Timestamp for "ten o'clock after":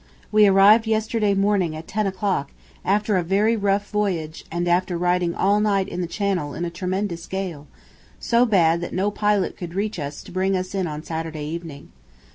1.87-3.17